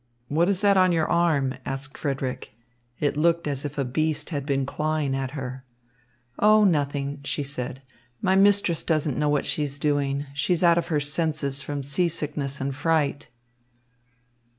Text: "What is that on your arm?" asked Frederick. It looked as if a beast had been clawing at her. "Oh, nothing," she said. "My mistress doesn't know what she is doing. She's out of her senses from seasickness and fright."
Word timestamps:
"What 0.29 0.49
is 0.49 0.61
that 0.61 0.77
on 0.77 0.91
your 0.91 1.07
arm?" 1.07 1.53
asked 1.63 1.95
Frederick. 1.95 2.53
It 2.99 3.15
looked 3.15 3.47
as 3.47 3.65
if 3.65 3.77
a 3.77 3.85
beast 3.85 4.31
had 4.31 4.47
been 4.47 4.65
clawing 4.65 5.15
at 5.15 5.37
her. 5.37 5.63
"Oh, 6.39 6.63
nothing," 6.63 7.21
she 7.23 7.43
said. 7.43 7.83
"My 8.19 8.35
mistress 8.35 8.83
doesn't 8.83 9.15
know 9.19 9.29
what 9.29 9.45
she 9.45 9.61
is 9.61 9.77
doing. 9.77 10.25
She's 10.33 10.63
out 10.63 10.79
of 10.79 10.87
her 10.87 10.99
senses 10.99 11.61
from 11.61 11.83
seasickness 11.83 12.59
and 12.59 12.73
fright." 12.75 13.27